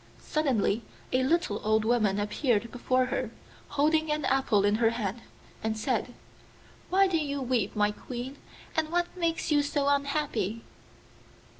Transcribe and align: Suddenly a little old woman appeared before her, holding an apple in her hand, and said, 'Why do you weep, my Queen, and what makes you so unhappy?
Suddenly 0.17 0.81
a 1.13 1.21
little 1.21 1.61
old 1.63 1.85
woman 1.85 2.19
appeared 2.19 2.71
before 2.71 3.05
her, 3.05 3.29
holding 3.67 4.11
an 4.11 4.25
apple 4.25 4.65
in 4.65 4.77
her 4.81 4.89
hand, 4.89 5.21
and 5.63 5.77
said, 5.77 6.15
'Why 6.89 7.05
do 7.05 7.17
you 7.19 7.39
weep, 7.39 7.75
my 7.75 7.91
Queen, 7.91 8.37
and 8.75 8.89
what 8.89 9.15
makes 9.15 9.51
you 9.51 9.61
so 9.61 9.89
unhappy? 9.89 10.63